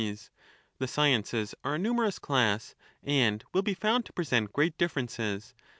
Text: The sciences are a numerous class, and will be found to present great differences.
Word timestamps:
The 0.79 0.87
sciences 0.87 1.53
are 1.63 1.75
a 1.75 1.77
numerous 1.77 2.17
class, 2.17 2.73
and 3.03 3.43
will 3.53 3.61
be 3.61 3.75
found 3.75 4.03
to 4.07 4.13
present 4.13 4.51
great 4.51 4.75
differences. 4.79 5.53